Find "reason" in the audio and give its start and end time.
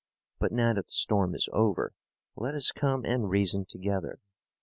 3.29-3.65